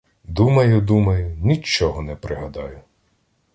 Думаю, 0.23 0.81
думаю, 0.81 1.37
нічого 1.41 2.01
не 2.01 2.15
пригадаю. 2.15 2.81